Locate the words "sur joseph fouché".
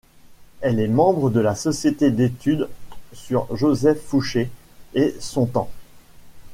3.13-4.49